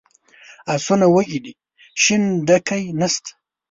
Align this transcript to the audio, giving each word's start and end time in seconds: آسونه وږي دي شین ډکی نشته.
آسونه 0.73 1.05
وږي 1.13 1.39
دي 1.45 1.53
شین 2.01 2.23
ډکی 2.47 2.83
نشته. 2.99 3.31